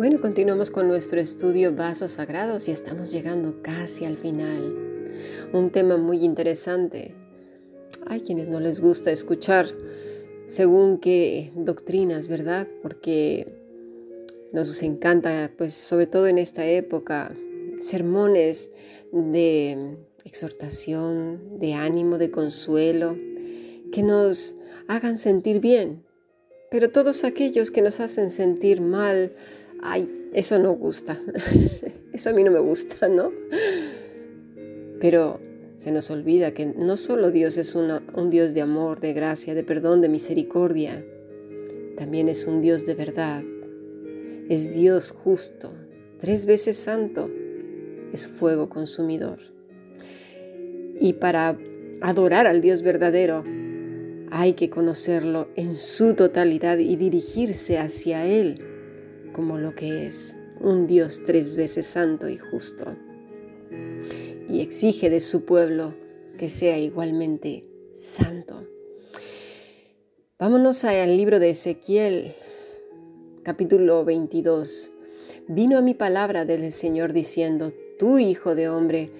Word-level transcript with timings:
Bueno, 0.00 0.18
continuamos 0.22 0.70
con 0.70 0.88
nuestro 0.88 1.20
estudio 1.20 1.76
Vasos 1.76 2.12
Sagrados 2.12 2.68
y 2.68 2.70
estamos 2.70 3.12
llegando 3.12 3.60
casi 3.60 4.06
al 4.06 4.16
final. 4.16 4.74
Un 5.52 5.68
tema 5.68 5.98
muy 5.98 6.24
interesante. 6.24 7.14
Hay 8.06 8.22
quienes 8.22 8.48
no 8.48 8.60
les 8.60 8.80
gusta 8.80 9.10
escuchar 9.10 9.66
según 10.46 11.00
qué 11.00 11.52
doctrinas, 11.54 12.28
¿verdad? 12.28 12.66
Porque 12.82 13.46
nos 14.54 14.82
encanta, 14.82 15.52
pues 15.58 15.74
sobre 15.74 16.06
todo 16.06 16.28
en 16.28 16.38
esta 16.38 16.66
época, 16.66 17.34
sermones 17.80 18.72
de 19.12 19.98
exhortación, 20.24 21.58
de 21.58 21.74
ánimo, 21.74 22.18
de 22.18 22.30
consuelo, 22.30 23.16
que 23.92 24.02
nos 24.02 24.56
hagan 24.88 25.18
sentir 25.18 25.60
bien. 25.60 26.04
Pero 26.70 26.90
todos 26.90 27.24
aquellos 27.24 27.70
que 27.70 27.82
nos 27.82 28.00
hacen 28.00 28.30
sentir 28.30 28.80
mal, 28.80 29.32
ay, 29.82 30.28
eso 30.32 30.58
no 30.58 30.72
gusta, 30.72 31.18
eso 32.12 32.30
a 32.30 32.32
mí 32.32 32.44
no 32.44 32.50
me 32.50 32.60
gusta, 32.60 33.08
¿no? 33.08 33.32
Pero 35.00 35.40
se 35.76 35.90
nos 35.90 36.10
olvida 36.10 36.52
que 36.52 36.66
no 36.66 36.96
solo 36.96 37.30
Dios 37.30 37.56
es 37.56 37.74
un 37.74 38.30
Dios 38.30 38.54
de 38.54 38.60
amor, 38.60 39.00
de 39.00 39.14
gracia, 39.14 39.54
de 39.54 39.64
perdón, 39.64 40.00
de 40.00 40.08
misericordia, 40.08 41.04
también 41.96 42.28
es 42.28 42.46
un 42.46 42.60
Dios 42.60 42.86
de 42.86 42.94
verdad, 42.94 43.42
es 44.48 44.74
Dios 44.74 45.10
justo, 45.10 45.72
tres 46.18 46.46
veces 46.46 46.76
santo, 46.76 47.30
es 48.12 48.28
fuego 48.28 48.68
consumidor. 48.68 49.38
Y 51.00 51.14
para 51.14 51.58
adorar 52.02 52.46
al 52.46 52.60
Dios 52.60 52.82
verdadero, 52.82 53.42
hay 54.30 54.52
que 54.52 54.68
conocerlo 54.68 55.48
en 55.56 55.74
su 55.74 56.14
totalidad 56.14 56.78
y 56.78 56.96
dirigirse 56.96 57.78
hacia 57.78 58.26
Él 58.26 58.62
como 59.32 59.58
lo 59.58 59.74
que 59.74 60.06
es 60.06 60.38
un 60.60 60.86
Dios 60.86 61.22
tres 61.24 61.56
veces 61.56 61.86
santo 61.86 62.28
y 62.28 62.36
justo. 62.36 62.96
Y 64.48 64.60
exige 64.60 65.08
de 65.08 65.20
su 65.20 65.46
pueblo 65.46 65.94
que 66.36 66.50
sea 66.50 66.78
igualmente 66.78 67.64
santo. 67.92 68.66
Vámonos 70.38 70.84
al 70.84 71.16
libro 71.16 71.38
de 71.38 71.50
Ezequiel, 71.50 72.34
capítulo 73.42 74.04
22. 74.04 74.92
Vino 75.48 75.78
a 75.78 75.82
mi 75.82 75.94
palabra 75.94 76.44
del 76.44 76.72
Señor 76.72 77.14
diciendo, 77.14 77.72
tú 77.98 78.18
hijo 78.18 78.54
de 78.54 78.68
hombre, 78.68 79.10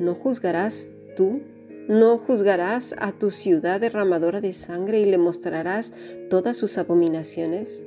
¿no 0.00 0.14
juzgarás 0.14 0.90
tú? 1.18 1.40
¿No 1.88 2.16
juzgarás 2.16 2.94
a 2.96 3.10
tu 3.10 3.32
ciudad 3.32 3.80
derramadora 3.80 4.40
de 4.40 4.52
sangre 4.52 5.00
y 5.00 5.04
le 5.04 5.18
mostrarás 5.18 5.92
todas 6.30 6.56
sus 6.56 6.78
abominaciones? 6.78 7.84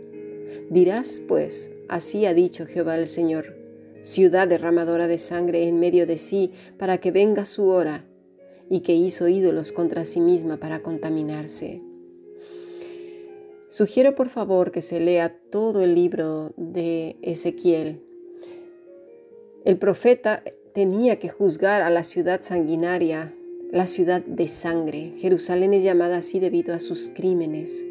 Dirás, 0.70 1.22
pues, 1.30 1.72
así 1.88 2.26
ha 2.26 2.34
dicho 2.34 2.66
Jehová 2.66 2.98
el 2.98 3.08
Señor, 3.08 3.56
ciudad 4.02 4.50
derramadora 4.50 5.08
de 5.08 5.18
sangre 5.18 5.64
en 5.64 5.80
medio 5.80 6.06
de 6.06 6.18
sí, 6.18 6.52
para 6.78 6.98
que 6.98 7.12
venga 7.12 7.46
su 7.46 7.68
hora, 7.68 8.04
y 8.70 8.82
que 8.82 8.96
hizo 8.96 9.30
ídolos 9.30 9.72
contra 9.72 10.04
sí 10.04 10.20
misma 10.20 10.58
para 10.58 10.82
contaminarse. 10.82 11.82
Sugiero 13.70 14.14
por 14.14 14.28
favor 14.28 14.72
que 14.72 14.82
se 14.82 15.00
lea 15.00 15.38
todo 15.50 15.82
el 15.82 15.96
libro 15.96 16.52
de 16.58 17.16
Ezequiel. 17.22 18.02
El 19.64 19.78
profeta 19.78 20.44
tenía 20.74 21.20
que 21.20 21.30
juzgar 21.30 21.82
a 21.82 21.90
la 21.90 22.04
ciudad 22.04 22.42
sanguinaria, 22.42 23.34
la 23.72 23.86
ciudad 23.86 24.22
de 24.22 24.48
sangre. 24.48 25.14
Jerusalén 25.18 25.74
es 25.74 25.84
llamada 25.84 26.18
así 26.18 26.40
debido 26.40 26.74
a 26.74 26.80
sus 26.80 27.10
crímenes. 27.10 27.88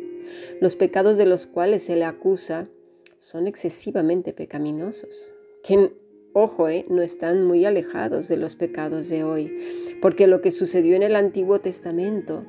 Los 0.61 0.77
pecados 0.77 1.17
de 1.17 1.27
los 1.27 1.47
cuales 1.47 1.83
se 1.83 1.97
le 1.97 2.05
acusa 2.05 2.69
son 3.17 3.47
excesivamente 3.47 4.32
pecaminosos, 4.32 5.34
que, 5.62 5.93
ojo, 6.32 6.69
eh, 6.69 6.87
no 6.88 7.03
están 7.03 7.44
muy 7.44 7.65
alejados 7.65 8.28
de 8.28 8.37
los 8.37 8.56
pecados 8.56 9.09
de 9.09 9.25
hoy, 9.25 9.99
porque 10.00 10.27
lo 10.27 10.41
que 10.41 10.50
sucedió 10.50 10.97
en 10.97 11.03
el 11.03 11.16
Antiguo 11.16 11.60
Testamento 11.60 12.44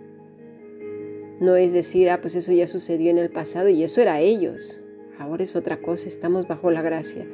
no 1.41 1.55
es 1.55 1.73
decir, 1.73 2.09
ah, 2.09 2.22
pues 2.22 2.35
eso 2.35 2.53
ya 2.53 2.67
sucedió 2.67 3.09
en 3.09 3.17
el 3.17 3.31
pasado 3.31 3.67
y 3.67 3.84
eso 3.84 4.00
era 4.00 4.22
ellos, 4.22 4.81
ahora 5.17 5.44
es 5.44 5.55
otra 5.55 5.81
cosa, 5.81 6.07
estamos 6.07 6.47
bajo 6.47 6.72
la 6.72 6.84
gracia. 6.84 7.25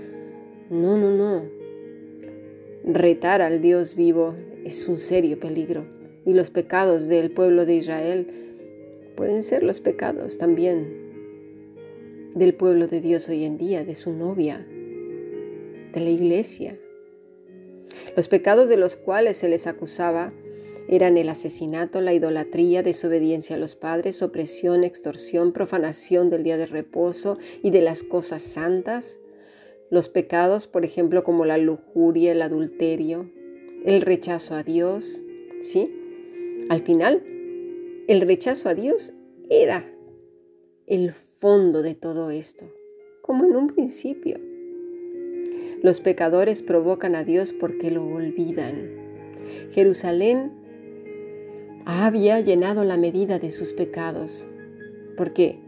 No, 0.69 0.97
no, 0.97 1.11
no. 1.11 1.56
Retar 2.89 3.41
al 3.41 3.61
Dios 3.61 3.95
vivo 3.95 4.33
es 4.63 4.87
un 4.87 4.97
serio 4.97 5.37
peligro 5.41 5.85
y 6.25 6.31
los 6.31 6.49
pecados 6.49 7.09
del 7.09 7.31
pueblo 7.31 7.65
de 7.65 7.75
Israel 7.75 8.27
pueden 9.17 9.43
ser 9.43 9.61
los 9.61 9.81
pecados 9.81 10.37
también 10.37 12.31
del 12.33 12.53
pueblo 12.53 12.87
de 12.87 13.01
Dios 13.01 13.27
hoy 13.27 13.43
en 13.43 13.57
día, 13.57 13.83
de 13.83 13.93
su 13.93 14.13
novia, 14.13 14.65
de 15.93 15.99
la 15.99 16.09
iglesia. 16.09 16.77
Los 18.15 18.29
pecados 18.29 18.69
de 18.69 18.77
los 18.77 18.95
cuales 18.95 19.35
se 19.35 19.49
les 19.49 19.67
acusaba 19.67 20.31
eran 20.87 21.17
el 21.17 21.27
asesinato, 21.27 21.99
la 21.99 22.13
idolatría, 22.13 22.83
desobediencia 22.83 23.57
a 23.57 23.59
los 23.59 23.75
padres, 23.75 24.21
opresión, 24.21 24.85
extorsión, 24.85 25.51
profanación 25.51 26.29
del 26.29 26.43
día 26.43 26.55
de 26.55 26.67
reposo 26.67 27.37
y 27.61 27.71
de 27.71 27.81
las 27.81 28.03
cosas 28.03 28.43
santas. 28.43 29.19
Los 29.89 30.09
pecados, 30.09 30.67
por 30.67 30.83
ejemplo, 30.83 31.23
como 31.23 31.45
la 31.45 31.57
lujuria, 31.57 32.33
el 32.33 32.41
adulterio, 32.41 33.29
el 33.85 34.01
rechazo 34.01 34.55
a 34.55 34.63
Dios, 34.63 35.23
¿sí? 35.61 35.93
Al 36.69 36.81
final, 36.81 37.23
el 38.07 38.21
rechazo 38.21 38.67
a 38.67 38.73
Dios 38.73 39.13
era 39.49 39.89
el 40.87 41.11
fondo 41.11 41.81
de 41.81 41.95
todo 41.95 42.31
esto, 42.31 42.65
como 43.21 43.45
en 43.45 43.55
un 43.55 43.67
principio. 43.67 44.39
Los 45.81 46.01
pecadores 46.01 46.63
provocan 46.63 47.15
a 47.15 47.23
Dios 47.23 47.53
porque 47.53 47.91
lo 47.91 48.05
olvidan. 48.05 48.89
Jerusalén 49.71 50.51
había 51.85 52.41
llenado 52.41 52.83
la 52.83 52.97
medida 52.97 53.39
de 53.39 53.51
sus 53.51 53.71
pecados, 53.71 54.47
porque 55.15 55.59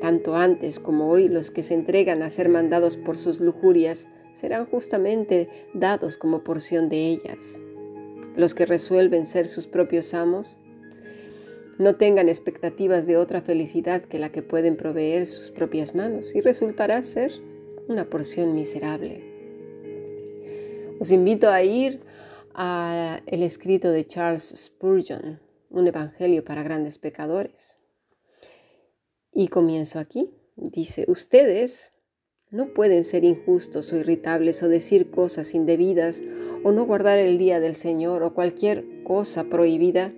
tanto 0.00 0.36
antes 0.36 0.80
como 0.80 1.10
hoy 1.10 1.28
los 1.28 1.50
que 1.50 1.62
se 1.62 1.74
entregan 1.74 2.22
a 2.22 2.30
ser 2.30 2.48
mandados 2.48 2.96
por 2.96 3.16
sus 3.16 3.40
lujurias 3.40 4.08
serán 4.32 4.66
justamente 4.66 5.48
dados 5.74 6.16
como 6.16 6.42
porción 6.44 6.88
de 6.88 7.08
ellas. 7.08 7.60
Los 8.36 8.54
que 8.54 8.66
resuelven 8.66 9.26
ser 9.26 9.46
sus 9.46 9.66
propios 9.66 10.14
amos 10.14 10.58
no 11.78 11.96
tengan 11.96 12.28
expectativas 12.28 13.06
de 13.06 13.16
otra 13.16 13.40
felicidad 13.40 14.02
que 14.02 14.18
la 14.18 14.30
que 14.30 14.42
pueden 14.42 14.76
proveer 14.76 15.26
sus 15.26 15.50
propias 15.50 15.94
manos 15.94 16.34
y 16.34 16.40
resultará 16.40 17.02
ser 17.02 17.32
una 17.88 18.04
porción 18.04 18.54
miserable. 18.54 19.24
Os 21.00 21.10
invito 21.10 21.48
a 21.48 21.62
ir 21.62 22.00
al 22.52 23.42
escrito 23.42 23.90
de 23.90 24.06
Charles 24.06 24.52
Spurgeon, 24.54 25.40
un 25.70 25.86
evangelio 25.86 26.44
para 26.44 26.62
grandes 26.62 26.98
pecadores. 26.98 27.79
Y 29.32 29.48
comienzo 29.48 29.98
aquí. 29.98 30.30
Dice, 30.56 31.04
ustedes 31.08 31.94
no 32.50 32.74
pueden 32.74 33.04
ser 33.04 33.24
injustos 33.24 33.92
o 33.92 33.96
irritables 33.96 34.62
o 34.62 34.68
decir 34.68 35.10
cosas 35.10 35.54
indebidas 35.54 36.22
o 36.64 36.72
no 36.72 36.84
guardar 36.84 37.18
el 37.18 37.38
día 37.38 37.60
del 37.60 37.74
Señor 37.74 38.22
o 38.22 38.34
cualquier 38.34 39.04
cosa 39.04 39.44
prohibida 39.44 40.12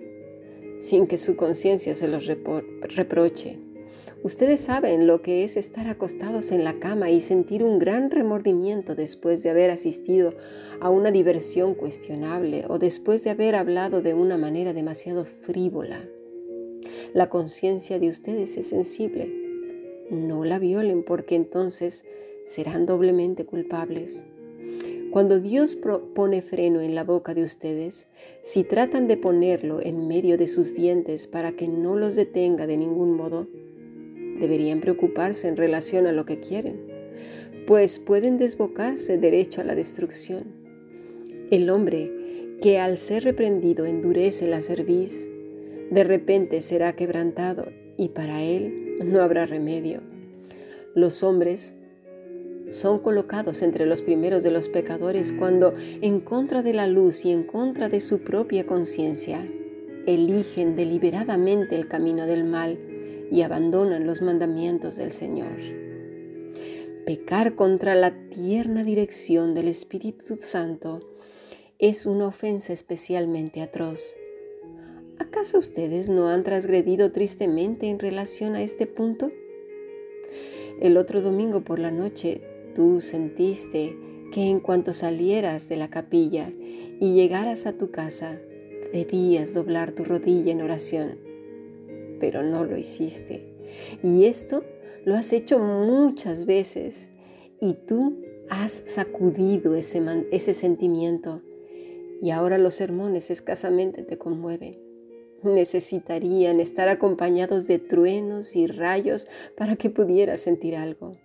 sin 0.79 1.07
que 1.07 1.17
su 1.17 1.35
conciencia 1.35 1.95
se 1.95 2.07
los 2.07 2.27
reproche. 2.27 3.59
Ustedes 4.23 4.61
saben 4.61 5.05
lo 5.05 5.21
que 5.21 5.43
es 5.43 5.57
estar 5.57 5.87
acostados 5.87 6.51
en 6.51 6.63
la 6.63 6.79
cama 6.79 7.09
y 7.09 7.21
sentir 7.21 7.63
un 7.63 7.77
gran 7.77 8.09
remordimiento 8.09 8.95
después 8.95 9.43
de 9.43 9.49
haber 9.49 9.69
asistido 9.69 10.33
a 10.81 10.89
una 10.89 11.11
diversión 11.11 11.75
cuestionable 11.75 12.65
o 12.67 12.79
después 12.79 13.23
de 13.23 13.31
haber 13.31 13.55
hablado 13.55 14.01
de 14.01 14.13
una 14.13 14.37
manera 14.37 14.73
demasiado 14.73 15.25
frívola. 15.25 16.07
La 17.13 17.29
conciencia 17.29 17.99
de 17.99 18.09
ustedes 18.09 18.57
es 18.57 18.67
sensible. 18.67 19.31
No 20.09 20.45
la 20.45 20.57
violen 20.57 21.03
porque 21.03 21.35
entonces 21.35 22.03
serán 22.45 22.87
doblemente 22.87 23.45
culpables. 23.45 24.25
Cuando 25.11 25.39
Dios 25.39 25.77
pone 26.15 26.41
freno 26.41 26.81
en 26.81 26.95
la 26.95 27.03
boca 27.03 27.35
de 27.35 27.43
ustedes, 27.43 28.07
si 28.41 28.63
tratan 28.63 29.07
de 29.07 29.17
ponerlo 29.17 29.79
en 29.79 30.07
medio 30.07 30.39
de 30.39 30.47
sus 30.47 30.73
dientes 30.73 31.27
para 31.27 31.51
que 31.51 31.67
no 31.67 31.95
los 31.95 32.15
detenga 32.15 32.65
de 32.65 32.77
ningún 32.77 33.15
modo, 33.15 33.47
deberían 34.39 34.81
preocuparse 34.81 35.47
en 35.47 35.55
relación 35.55 36.07
a 36.07 36.13
lo 36.13 36.25
que 36.25 36.39
quieren, 36.39 36.81
pues 37.67 37.99
pueden 37.99 38.39
desbocarse 38.39 39.19
derecho 39.19 39.61
a 39.61 39.65
la 39.65 39.75
destrucción. 39.75 40.45
El 41.51 41.69
hombre 41.69 42.57
que 42.59 42.79
al 42.79 42.97
ser 42.97 43.23
reprendido 43.23 43.85
endurece 43.85 44.47
la 44.47 44.61
cerviz, 44.61 45.29
de 45.93 46.03
repente 46.03 46.61
será 46.61 46.93
quebrantado 46.93 47.67
y 47.97 48.09
para 48.09 48.41
él 48.41 48.97
no 49.05 49.21
habrá 49.21 49.45
remedio. 49.45 50.01
Los 50.95 51.21
hombres 51.21 51.75
son 52.71 52.99
colocados 52.99 53.61
entre 53.61 53.85
los 53.85 54.01
primeros 54.01 54.41
de 54.41 54.49
los 54.49 54.69
pecadores 54.69 55.31
cuando, 55.31 55.73
en 55.77 56.19
contra 56.19 56.63
de 56.63 56.73
la 56.73 56.87
luz 56.87 57.25
y 57.25 57.31
en 57.31 57.43
contra 57.43 57.89
de 57.89 57.99
su 57.99 58.19
propia 58.19 58.65
conciencia, 58.65 59.45
eligen 60.07 60.75
deliberadamente 60.75 61.75
el 61.75 61.87
camino 61.87 62.25
del 62.25 62.43
mal 62.43 62.79
y 63.31 63.41
abandonan 63.43 64.07
los 64.07 64.21
mandamientos 64.21 64.95
del 64.95 65.11
Señor. 65.11 65.59
Pecar 67.05 67.55
contra 67.55 67.93
la 67.93 68.29
tierna 68.29 68.83
dirección 68.83 69.53
del 69.53 69.67
Espíritu 69.67 70.37
Santo 70.39 71.01
es 71.77 72.05
una 72.05 72.27
ofensa 72.27 72.73
especialmente 72.73 73.61
atroz. 73.61 74.15
¿Acaso 75.19 75.59
ustedes 75.59 76.09
no 76.09 76.29
han 76.29 76.43
transgredido 76.43 77.11
tristemente 77.11 77.87
en 77.87 77.99
relación 77.99 78.55
a 78.55 78.63
este 78.63 78.87
punto? 78.87 79.31
El 80.81 80.97
otro 80.97 81.21
domingo 81.21 81.61
por 81.61 81.79
la 81.79 81.91
noche 81.91 82.41
tú 82.75 82.99
sentiste 82.99 83.95
que 84.31 84.49
en 84.49 84.59
cuanto 84.59 84.91
salieras 84.93 85.69
de 85.69 85.77
la 85.77 85.89
capilla 85.89 86.51
y 86.99 87.13
llegaras 87.13 87.67
a 87.67 87.73
tu 87.73 87.91
casa, 87.91 88.39
debías 88.91 89.53
doblar 89.53 89.91
tu 89.91 90.03
rodilla 90.03 90.51
en 90.51 90.61
oración, 90.61 91.19
pero 92.19 92.41
no 92.41 92.65
lo 92.65 92.77
hiciste. 92.77 93.53
Y 94.01 94.25
esto 94.25 94.63
lo 95.05 95.15
has 95.15 95.31
hecho 95.33 95.59
muchas 95.59 96.45
veces 96.45 97.11
y 97.61 97.73
tú 97.73 98.17
has 98.49 98.71
sacudido 98.71 99.75
ese, 99.75 100.01
ese 100.31 100.53
sentimiento 100.53 101.41
y 102.21 102.31
ahora 102.31 102.57
los 102.57 102.75
sermones 102.75 103.29
escasamente 103.29 104.03
te 104.03 104.17
conmueven. 104.17 104.92
Necesitarían 105.43 106.59
estar 106.59 106.89
acompañados 106.89 107.67
de 107.67 107.79
truenos 107.79 108.55
y 108.55 108.67
rayos 108.67 109.27
para 109.57 109.75
que 109.75 109.89
pudieras 109.89 110.41
sentir 110.41 110.75
algo. 110.75 111.17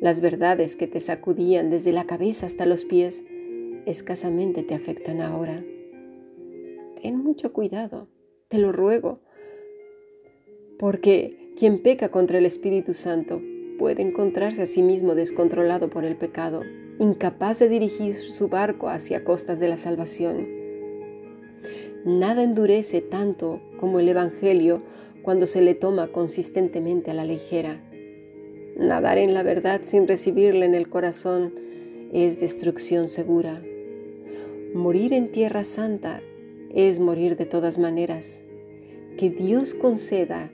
Las 0.00 0.20
verdades 0.20 0.76
que 0.76 0.86
te 0.86 0.98
sacudían 0.98 1.70
desde 1.70 1.92
la 1.92 2.04
cabeza 2.04 2.46
hasta 2.46 2.66
los 2.66 2.84
pies 2.84 3.24
escasamente 3.86 4.62
te 4.62 4.74
afectan 4.74 5.20
ahora. 5.20 5.64
Ten 7.02 7.18
mucho 7.18 7.52
cuidado, 7.52 8.08
te 8.48 8.58
lo 8.58 8.72
ruego, 8.72 9.20
porque 10.78 11.52
quien 11.56 11.82
peca 11.82 12.10
contra 12.10 12.38
el 12.38 12.46
Espíritu 12.46 12.94
Santo 12.94 13.40
puede 13.78 14.02
encontrarse 14.02 14.62
a 14.62 14.66
sí 14.66 14.82
mismo 14.82 15.14
descontrolado 15.14 15.90
por 15.90 16.04
el 16.04 16.16
pecado, 16.16 16.62
incapaz 16.98 17.58
de 17.58 17.68
dirigir 17.68 18.14
su 18.14 18.48
barco 18.48 18.88
hacia 18.88 19.24
costas 19.24 19.60
de 19.60 19.68
la 19.68 19.76
salvación. 19.76 20.59
Nada 22.04 22.42
endurece 22.42 23.02
tanto 23.02 23.60
como 23.78 24.00
el 24.00 24.08
Evangelio 24.08 24.82
cuando 25.22 25.46
se 25.46 25.60
le 25.60 25.74
toma 25.74 26.08
consistentemente 26.08 27.10
a 27.10 27.14
la 27.14 27.24
ligera. 27.24 27.80
Nadar 28.76 29.18
en 29.18 29.34
la 29.34 29.42
verdad 29.42 29.82
sin 29.84 30.08
recibirla 30.08 30.64
en 30.64 30.74
el 30.74 30.88
corazón 30.88 31.52
es 32.12 32.40
destrucción 32.40 33.08
segura. 33.08 33.62
Morir 34.74 35.12
en 35.12 35.30
tierra 35.30 35.64
santa 35.64 36.22
es 36.74 37.00
morir 37.00 37.36
de 37.36 37.44
todas 37.44 37.78
maneras. 37.78 38.42
Que 39.18 39.28
Dios 39.28 39.74
conceda 39.74 40.50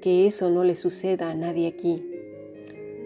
que 0.00 0.26
eso 0.26 0.50
no 0.50 0.64
le 0.64 0.74
suceda 0.74 1.30
a 1.30 1.34
nadie 1.34 1.66
aquí. 1.66 2.02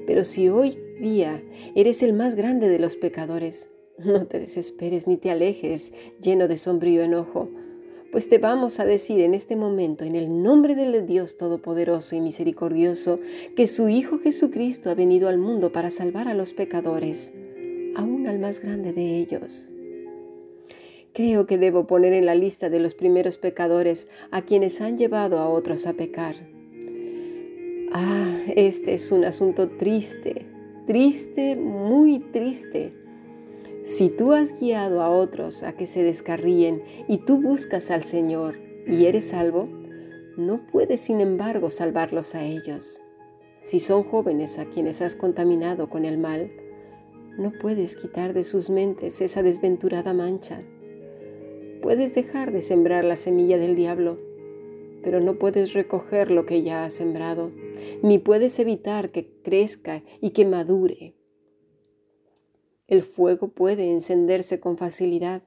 Pero 0.07 0.23
si 0.25 0.49
hoy 0.49 0.79
día 1.01 1.43
eres 1.75 2.03
el 2.03 2.13
más 2.13 2.37
grande 2.37 2.69
de 2.69 2.79
los 2.79 2.95
pecadores, 2.95 3.71
no 3.99 4.27
te 4.27 4.39
desesperes 4.39 5.07
ni 5.07 5.17
te 5.17 5.31
alejes 5.31 5.93
lleno 6.21 6.47
de 6.47 6.57
sombrío 6.57 7.03
enojo, 7.03 7.51
pues 8.13 8.29
te 8.29 8.39
vamos 8.39 8.81
a 8.81 8.85
decir 8.85 9.21
en 9.21 9.35
este 9.35 9.57
momento, 9.57 10.05
en 10.05 10.17
el 10.17 10.43
nombre 10.43 10.75
del 10.75 11.07
Dios 11.07 11.37
Todopoderoso 11.37 12.17
y 12.17 12.21
Misericordioso, 12.21 13.21
que 13.55 13.67
su 13.67 13.89
Hijo 13.89 14.19
Jesucristo 14.19 14.91
ha 14.91 14.95
venido 14.95 15.29
al 15.29 15.39
mundo 15.39 15.71
para 15.71 15.91
salvar 15.91 16.27
a 16.27 16.35
los 16.35 16.53
pecadores, 16.53 17.33
aún 17.95 18.27
al 18.27 18.39
más 18.39 18.61
grande 18.61 18.93
de 18.93 19.19
ellos. 19.19 19.69
Creo 21.13 21.47
que 21.47 21.59
debo 21.59 21.87
poner 21.87 22.13
en 22.13 22.27
la 22.27 22.35
lista 22.35 22.69
de 22.69 22.81
los 22.81 22.95
primeros 22.95 23.39
pecadores 23.39 24.09
a 24.31 24.43
quienes 24.43 24.81
han 24.81 24.99
llevado 24.99 25.39
a 25.39 25.49
otros 25.49 25.87
a 25.87 25.93
pecar. 25.93 26.37
Ah, 27.93 28.39
este 28.55 28.95
es 28.95 29.11
un 29.11 29.25
asunto 29.25 29.69
triste, 29.69 30.47
triste, 30.87 31.57
muy 31.57 32.21
triste 32.21 32.93
si 33.83 34.11
tú 34.11 34.33
has 34.33 34.61
guiado 34.61 35.01
a 35.01 35.09
otros 35.09 35.63
a 35.63 35.73
que 35.73 35.87
se 35.87 36.03
descarríen 36.03 36.83
y 37.09 37.19
tú 37.19 37.41
buscas 37.41 37.91
al 37.91 38.03
Señor 38.03 38.59
y 38.87 39.07
eres 39.07 39.29
salvo, 39.29 39.69
no 40.37 40.67
puedes 40.71 41.01
sin 41.01 41.21
embargo 41.21 41.71
salvarlos 41.71 42.35
a 42.35 42.45
ellos. 42.45 43.01
Si 43.61 43.81
son 43.81 44.03
jóvenes 44.03 44.59
a 44.59 44.67
quienes 44.67 45.01
has 45.01 45.15
contaminado 45.15 45.89
con 45.89 46.05
el 46.05 46.19
mal, 46.19 46.51
no 47.39 47.53
puedes 47.53 47.97
quitar 47.97 48.35
de 48.35 48.45
sus 48.45 48.69
mentes 48.69 49.21
esa 49.23 49.43
desventurada 49.43 50.13
mancha. 50.13 50.63
Puedes 51.81 52.15
dejar 52.15 52.53
de 52.53 52.61
sembrar 52.61 53.05
la 53.05 53.17
semilla 53.17 53.57
del 53.57 53.77
diablo, 53.77 54.19
pero 55.03 55.21
no 55.21 55.39
puedes 55.39 55.73
recoger 55.73 56.31
lo 56.31 56.45
que 56.45 56.63
ya 56.63 56.85
has 56.85 56.93
sembrado, 56.93 57.51
ni 58.03 58.19
puedes 58.19 58.59
evitar 58.59 59.11
que 59.11 59.31
crezca 59.43 60.03
y 60.21 60.31
que 60.31 60.45
madure 60.45 61.15
el 62.91 63.05
fuego 63.05 63.49
puede 63.49 63.89
encenderse 63.89 64.59
con 64.59 64.77
facilidad, 64.77 65.43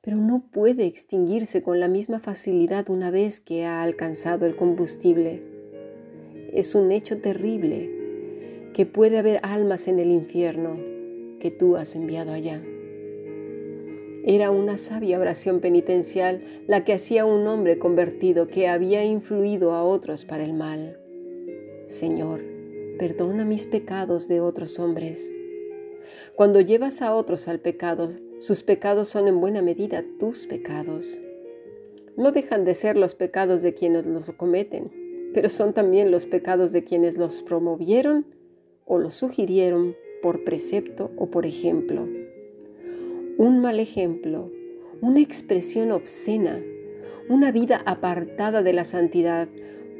pero 0.00 0.16
no 0.16 0.48
puede 0.50 0.86
extinguirse 0.86 1.62
con 1.62 1.78
la 1.78 1.88
misma 1.88 2.20
facilidad 2.20 2.88
una 2.88 3.10
vez 3.10 3.38
que 3.38 3.66
ha 3.66 3.82
alcanzado 3.82 4.46
el 4.46 4.56
combustible. 4.56 5.42
Es 6.54 6.74
un 6.74 6.90
hecho 6.90 7.18
terrible 7.20 8.70
que 8.72 8.86
puede 8.86 9.18
haber 9.18 9.40
almas 9.42 9.88
en 9.88 9.98
el 9.98 10.10
infierno 10.10 10.78
que 11.38 11.50
tú 11.50 11.76
has 11.76 11.94
enviado 11.94 12.32
allá. 12.32 12.62
Era 14.24 14.50
una 14.50 14.78
sabia 14.78 15.18
oración 15.18 15.60
penitencial 15.60 16.42
la 16.66 16.84
que 16.84 16.94
hacía 16.94 17.26
un 17.26 17.46
hombre 17.46 17.78
convertido 17.78 18.48
que 18.48 18.68
había 18.68 19.04
influido 19.04 19.72
a 19.72 19.84
otros 19.84 20.24
para 20.24 20.44
el 20.44 20.54
mal. 20.54 20.98
Señor, 21.84 22.42
perdona 22.98 23.44
mis 23.44 23.66
pecados 23.66 24.28
de 24.28 24.40
otros 24.40 24.78
hombres 24.78 25.30
cuando 26.34 26.60
llevas 26.60 27.02
a 27.02 27.14
otros 27.14 27.48
al 27.48 27.60
pecado, 27.60 28.10
sus 28.40 28.62
pecados 28.62 29.08
son 29.08 29.28
en 29.28 29.40
buena 29.40 29.62
medida 29.62 30.04
tus 30.18 30.46
pecados. 30.46 31.20
No 32.16 32.32
dejan 32.32 32.64
de 32.64 32.74
ser 32.74 32.96
los 32.96 33.14
pecados 33.14 33.62
de 33.62 33.74
quienes 33.74 34.06
los 34.06 34.30
cometen, 34.30 34.90
pero 35.34 35.48
son 35.48 35.72
también 35.72 36.10
los 36.10 36.26
pecados 36.26 36.72
de 36.72 36.84
quienes 36.84 37.16
los 37.16 37.42
promovieron 37.42 38.26
o 38.84 38.98
los 38.98 39.14
sugirieron 39.14 39.96
por 40.22 40.44
precepto 40.44 41.10
o 41.16 41.30
por 41.30 41.46
ejemplo. 41.46 42.08
Un 43.38 43.60
mal 43.60 43.78
ejemplo, 43.78 44.50
una 45.00 45.20
expresión 45.20 45.92
obscena, 45.92 46.60
una 47.28 47.52
vida 47.52 47.82
apartada 47.86 48.62
de 48.62 48.72
la 48.72 48.84
santidad 48.84 49.48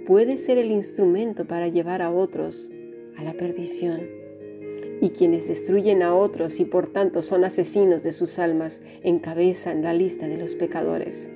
puede 0.07 0.37
ser 0.37 0.59
el 0.59 0.71
instrumento 0.71 1.47
para 1.47 1.69
llevar 1.69 2.03
a 2.03 2.11
otros 2.11 2.73
a 3.17 3.23
la 3.23 3.35
perdición 3.35 4.20
y 5.01 5.11
quienes 5.11 5.49
destruyen 5.49 6.03
a 6.03 6.15
otros 6.15 6.61
y 6.61 6.65
por 6.65 6.87
tanto 6.89 7.23
son 7.23 7.45
asesinos 7.45 8.03
de 8.03 8.13
sus 8.13 8.39
almas 8.39 8.83
encabezan 9.03 9.83
la 9.83 9.95
lista 9.95 10.29
de 10.29 10.37
los 10.37 10.55
pecadores. 10.55 11.31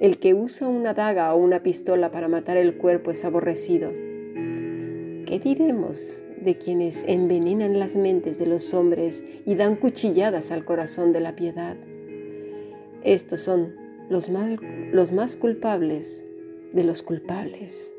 El 0.00 0.18
que 0.18 0.32
usa 0.32 0.66
una 0.66 0.94
daga 0.94 1.34
o 1.34 1.38
una 1.38 1.62
pistola 1.62 2.10
para 2.10 2.28
matar 2.28 2.56
el 2.56 2.78
cuerpo 2.78 3.10
es 3.10 3.24
aborrecido. 3.24 3.90
¿Qué 3.90 5.40
diremos 5.44 6.24
de 6.40 6.56
quienes 6.56 7.04
envenenan 7.06 7.78
las 7.78 7.96
mentes 7.96 8.38
de 8.38 8.46
los 8.46 8.72
hombres 8.72 9.24
y 9.44 9.56
dan 9.56 9.76
cuchilladas 9.76 10.52
al 10.52 10.64
corazón 10.64 11.12
de 11.12 11.20
la 11.20 11.36
piedad? 11.36 11.76
Estos 13.04 13.42
son 13.42 13.74
los, 14.08 14.30
más 14.30 15.36
culpables 15.36 16.26
de 16.72 16.82
los 16.82 17.02
culpables. 17.02 17.94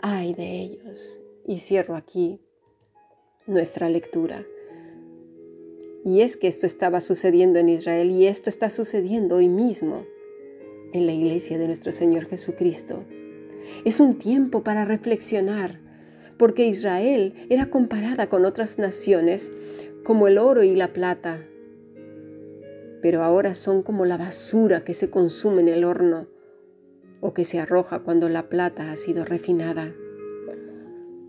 Ay 0.00 0.32
de 0.32 0.62
ellos. 0.62 1.20
Y 1.46 1.58
cierro 1.58 1.96
aquí 1.96 2.40
nuestra 3.48 3.88
lectura. 3.88 4.46
Y 6.04 6.20
es 6.20 6.36
que 6.36 6.48
esto 6.48 6.66
estaba 6.66 7.00
sucediendo 7.00 7.58
en 7.58 7.68
Israel 7.68 8.10
y 8.10 8.26
esto 8.26 8.48
está 8.48 8.70
sucediendo 8.70 9.36
hoy 9.36 9.48
mismo 9.48 10.04
en 10.92 11.06
la 11.06 11.12
iglesia 11.12 11.58
de 11.58 11.66
nuestro 11.66 11.90
Señor 11.92 12.26
Jesucristo. 12.26 13.04
Es 13.84 14.00
un 14.00 14.18
tiempo 14.18 14.62
para 14.62 14.84
reflexionar, 14.84 15.80
porque 16.38 16.66
Israel 16.66 17.34
era 17.50 17.66
comparada 17.66 18.28
con 18.28 18.44
otras 18.44 18.78
naciones 18.78 19.52
como 20.04 20.28
el 20.28 20.38
oro 20.38 20.62
y 20.62 20.74
la 20.74 20.92
plata, 20.92 21.44
pero 23.02 23.22
ahora 23.22 23.54
son 23.54 23.82
como 23.82 24.06
la 24.06 24.16
basura 24.16 24.84
que 24.84 24.94
se 24.94 25.10
consume 25.10 25.62
en 25.62 25.68
el 25.68 25.84
horno 25.84 26.28
o 27.20 27.34
que 27.34 27.44
se 27.44 27.58
arroja 27.58 28.00
cuando 28.00 28.28
la 28.28 28.48
plata 28.48 28.92
ha 28.92 28.96
sido 28.96 29.24
refinada. 29.24 29.92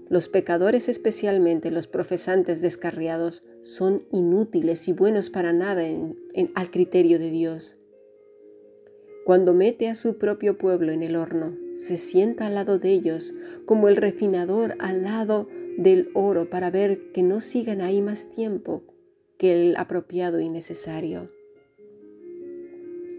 Los 0.10 0.28
pecadores, 0.28 0.89
especialmente 0.89 1.70
los 1.70 1.86
profesantes 1.86 2.62
descarriados, 2.62 3.44
son 3.62 4.04
inútiles 4.12 4.88
y 4.88 4.92
buenos 4.92 5.30
para 5.30 5.54
nada 5.54 5.84
al 6.56 6.72
criterio 6.72 7.20
de 7.20 7.30
Dios. 7.30 7.78
Cuando 9.24 9.54
mete 9.54 9.88
a 9.88 9.94
su 9.94 10.18
propio 10.18 10.58
pueblo 10.58 10.92
en 10.92 11.04
el 11.04 11.16
horno, 11.16 11.56
se 11.75 11.98
sienta 11.98 12.48
al 12.48 12.56
lado 12.56 12.80
de 12.80 12.89
ellos 12.89 13.36
como 13.66 13.88
el 13.88 13.98
refinador 13.98 14.75
al 14.80 15.04
lado 15.04 15.48
del 15.78 16.10
oro 16.16 16.50
para 16.50 16.72
ver 16.72 17.12
que 17.12 17.22
no 17.22 17.39
sigan 17.39 17.82
ahí 17.82 18.01
más 18.01 18.32
tiempo 18.32 18.82
que 19.38 19.51
el 19.54 19.78
apropiado 19.78 20.39
y 20.39 20.50
necesario. 20.50 21.30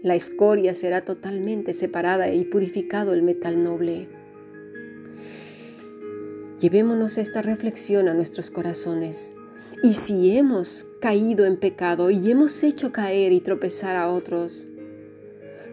La 0.03 0.15
escoria 0.15 0.73
será 0.73 1.05
totalmente 1.05 1.73
separada 1.73 2.33
y 2.33 2.43
purificado 2.43 3.13
el 3.13 3.23
metal 3.23 3.63
noble. 3.63 4.20
Llevémonos 6.61 7.17
esta 7.17 7.41
reflexión 7.41 8.07
a 8.07 8.13
nuestros 8.13 8.51
corazones. 8.51 9.33
Y 9.83 9.95
si 9.95 10.37
hemos 10.37 10.85
caído 11.01 11.45
en 11.45 11.57
pecado 11.57 12.11
y 12.11 12.31
hemos 12.31 12.63
hecho 12.63 12.91
caer 12.91 13.31
y 13.31 13.41
tropezar 13.41 13.97
a 13.97 14.09
otros, 14.09 14.67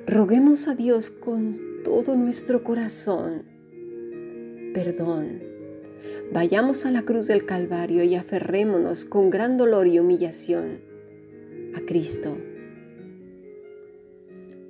roguemos 0.07 0.67
a 0.67 0.75
Dios 0.75 1.11
con 1.11 1.61
todo 1.85 2.17
nuestro 2.17 2.65
corazón 2.65 3.59
perdón. 4.79 5.43
Vayamos 6.33 6.87
a 6.87 6.91
la 6.91 7.03
cruz 7.03 7.27
del 7.27 7.47
Calvario 7.47 8.05
y 8.05 8.15
aferrémonos 8.15 9.05
con 9.05 9.29
gran 9.29 9.57
dolor 9.57 9.89
y 9.89 9.99
humillación 9.99 10.81
a 11.75 11.81
Cristo. 11.81 12.37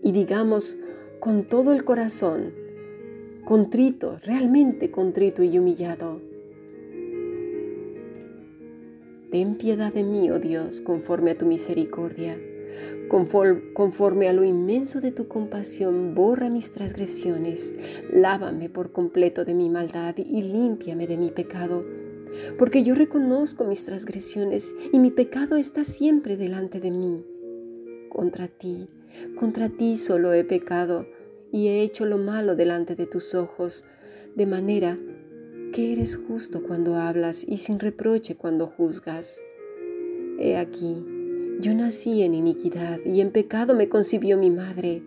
Y 0.02 0.12
digamos 0.12 0.78
con 1.20 1.44
todo 1.44 1.72
el 1.72 1.84
corazón, 1.84 2.54
contrito, 3.48 4.18
realmente 4.22 4.90
contrito 4.90 5.42
y 5.42 5.58
humillado. 5.58 6.20
Ten 9.30 9.56
piedad 9.56 9.90
de 9.90 10.04
mí, 10.04 10.30
oh 10.30 10.38
Dios, 10.38 10.82
conforme 10.82 11.30
a 11.30 11.38
tu 11.38 11.46
misericordia. 11.46 12.38
Conforme 13.08 14.28
a 14.28 14.34
lo 14.34 14.44
inmenso 14.44 15.00
de 15.00 15.12
tu 15.12 15.28
compasión, 15.28 16.14
borra 16.14 16.50
mis 16.50 16.72
transgresiones, 16.72 17.74
lávame 18.12 18.68
por 18.68 18.92
completo 18.92 19.46
de 19.46 19.54
mi 19.54 19.70
maldad 19.70 20.14
y 20.18 20.42
límpiame 20.42 21.06
de 21.06 21.16
mi 21.16 21.30
pecado. 21.30 21.86
Porque 22.58 22.82
yo 22.82 22.94
reconozco 22.94 23.64
mis 23.64 23.82
transgresiones 23.82 24.76
y 24.92 24.98
mi 24.98 25.10
pecado 25.10 25.56
está 25.56 25.84
siempre 25.84 26.36
delante 26.36 26.80
de 26.80 26.90
mí. 26.90 27.24
Contra 28.10 28.46
ti, 28.46 28.90
contra 29.36 29.70
ti 29.70 29.96
solo 29.96 30.34
he 30.34 30.44
pecado 30.44 31.06
y 31.52 31.68
he 31.68 31.82
hecho 31.82 32.06
lo 32.06 32.18
malo 32.18 32.54
delante 32.54 32.94
de 32.94 33.06
tus 33.06 33.34
ojos, 33.34 33.84
de 34.34 34.46
manera 34.46 34.98
que 35.72 35.92
eres 35.92 36.16
justo 36.16 36.62
cuando 36.62 36.96
hablas 36.96 37.44
y 37.46 37.58
sin 37.58 37.78
reproche 37.78 38.36
cuando 38.36 38.66
juzgas. 38.66 39.42
He 40.38 40.56
aquí, 40.56 41.04
yo 41.60 41.74
nací 41.74 42.22
en 42.22 42.34
iniquidad 42.34 43.00
y 43.04 43.20
en 43.20 43.30
pecado 43.30 43.74
me 43.74 43.88
concibió 43.88 44.38
mi 44.38 44.50
madre. 44.50 45.02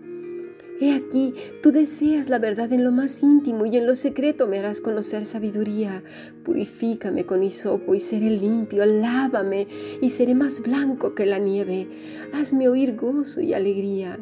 He 0.79 0.95
aquí, 0.95 1.35
tú 1.61 1.71
deseas 1.71 2.27
la 2.27 2.39
verdad 2.39 2.73
en 2.73 2.83
lo 2.83 2.91
más 2.91 3.21
íntimo 3.21 3.67
y 3.67 3.77
en 3.77 3.85
lo 3.85 3.93
secreto 3.93 4.47
me 4.47 4.57
harás 4.57 4.81
conocer 4.81 5.25
sabiduría. 5.25 6.03
Purifícame 6.43 7.25
con 7.25 7.43
hisopo 7.43 7.93
y 7.93 7.99
seré 7.99 8.31
limpio, 8.31 8.83
lávame 8.85 9.67
y 10.01 10.09
seré 10.09 10.33
más 10.33 10.61
blanco 10.61 11.13
que 11.13 11.27
la 11.27 11.37
nieve. 11.37 11.87
Hazme 12.33 12.67
oír 12.67 12.95
gozo 12.95 13.41
y 13.41 13.53
alegría 13.53 14.19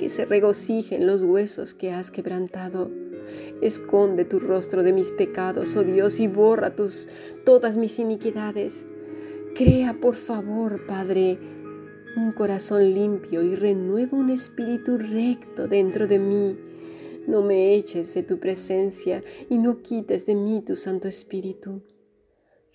que 0.00 0.08
se 0.08 0.24
regocijen 0.24 1.06
los 1.06 1.22
huesos 1.22 1.74
que 1.74 1.90
has 1.90 2.10
quebrantado. 2.10 2.90
Esconde 3.60 4.24
tu 4.24 4.40
rostro 4.40 4.82
de 4.82 4.94
mis 4.94 5.12
pecados, 5.12 5.76
oh 5.76 5.84
Dios, 5.84 6.20
y 6.20 6.26
borra 6.26 6.74
tus, 6.74 7.10
todas 7.44 7.76
mis 7.76 7.98
iniquidades. 7.98 8.86
Crea, 9.54 10.00
por 10.00 10.14
favor, 10.14 10.86
Padre, 10.86 11.38
un 12.16 12.32
corazón 12.32 12.94
limpio 12.94 13.42
y 13.42 13.54
renueva 13.56 14.16
un 14.16 14.30
espíritu 14.30 14.96
recto 14.96 15.68
dentro 15.68 16.06
de 16.06 16.18
mí. 16.18 16.58
No 17.26 17.42
me 17.42 17.74
eches 17.74 18.14
de 18.14 18.22
tu 18.22 18.40
presencia 18.40 19.22
y 19.50 19.58
no 19.58 19.82
quites 19.82 20.24
de 20.24 20.34
mí 20.34 20.62
tu 20.66 20.76
Santo 20.76 21.08
Espíritu. 21.08 21.82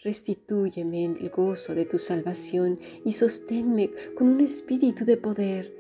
Restitúyeme 0.03 1.05
el 1.05 1.32
gozo 1.32 1.74
de 1.74 1.86
tu 1.86 1.98
salvación 1.98 2.79
y 3.03 3.13
sosténme 3.13 3.89
con 4.13 4.27
un 4.27 4.41
espíritu 4.41 5.05
de 5.05 5.17
poder 5.17 5.75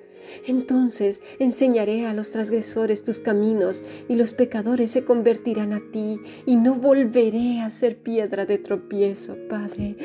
entonces 0.45 1.21
enseñaré 1.39 2.05
a 2.05 2.13
los 2.13 2.31
transgresores 2.31 3.03
tus 3.03 3.19
caminos 3.19 3.83
y 4.07 4.15
los 4.15 4.33
pecadores 4.33 4.91
se 4.91 5.03
convertirán 5.03 5.73
a 5.73 5.81
ti 5.91 6.19
y 6.45 6.55
no 6.55 6.75
volveré 6.75 7.61
a 7.61 7.69
ser 7.69 7.97
piedra 7.97 8.45
de 8.45 8.57
tropiezo, 8.57 9.37
Padre. 9.49 9.95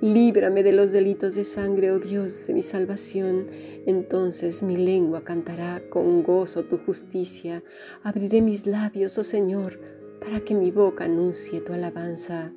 Líbrame 0.00 0.62
de 0.62 0.72
los 0.72 0.92
delitos 0.92 1.34
de 1.34 1.44
sangre, 1.44 1.90
oh 1.90 1.98
Dios 1.98 2.46
de 2.46 2.54
mi 2.54 2.62
salvación. 2.62 3.48
Entonces 3.84 4.62
mi 4.62 4.78
lengua 4.78 5.24
cantará 5.24 5.82
con 5.90 6.22
gozo 6.22 6.64
tu 6.64 6.78
justicia. 6.78 7.62
Abriré 8.02 8.40
mis 8.40 8.66
labios, 8.66 9.18
oh 9.18 9.24
Señor, 9.24 9.78
para 10.18 10.40
que 10.40 10.54
mi 10.54 10.70
boca 10.70 11.04
anuncie 11.04 11.60
tu 11.60 11.74
alabanza. 11.74 12.54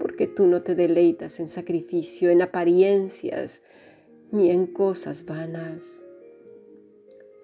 Porque 0.00 0.26
tú 0.26 0.48
no 0.48 0.62
te 0.62 0.74
deleitas 0.74 1.38
en 1.38 1.46
sacrificio, 1.46 2.28
en 2.28 2.42
apariencias, 2.42 3.62
ni 4.32 4.50
en 4.50 4.66
cosas 4.66 5.26
vanas. 5.26 6.04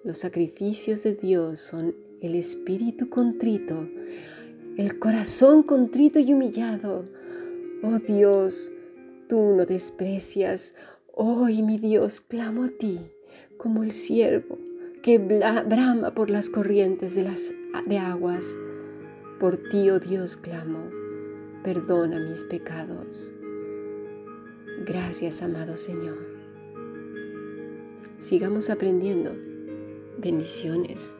Los 0.05 0.19
sacrificios 0.19 1.01
de 1.01 1.15
Dios 1.15 1.59
son 1.59 1.95
el 2.21 2.35
espíritu 2.35 3.09
contrito, 3.09 3.89
el 4.77 4.99
corazón 4.99 5.63
contrito 5.63 6.19
y 6.19 6.31
humillado. 6.31 7.05
Oh 7.81 7.97
Dios, 7.97 8.71
tú 9.27 9.55
no 9.55 9.65
desprecias. 9.65 10.75
Hoy, 11.11 11.63
mi 11.63 11.79
Dios, 11.79 12.21
clamo 12.21 12.65
a 12.65 12.67
ti 12.67 12.99
como 13.57 13.81
el 13.81 13.89
siervo 13.89 14.59
que 15.01 15.17
brama 15.17 16.13
por 16.13 16.29
las 16.29 16.51
corrientes 16.51 17.15
de 17.15 17.23
las 17.23 17.51
de 17.87 17.97
aguas. 17.97 18.55
Por 19.39 19.57
ti, 19.57 19.89
oh 19.89 19.97
Dios, 19.97 20.37
clamo. 20.37 20.87
Perdona 21.63 22.19
mis 22.19 22.43
pecados. 22.43 23.33
Gracias, 24.85 25.41
amado 25.41 25.75
Señor. 25.75 26.29
Sigamos 28.19 28.69
aprendiendo 28.69 29.54
Bendiciones. 30.17 31.15